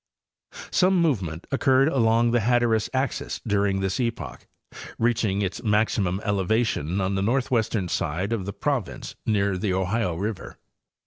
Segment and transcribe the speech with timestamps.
[0.71, 4.47] Some movement occurred along the Hatteras axis during this epoch,
[4.97, 10.57] reaching its maximum elevation on the northwestern side of the province near the Ohio river.